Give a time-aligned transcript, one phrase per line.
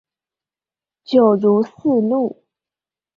[1.03, 2.41] 九如四路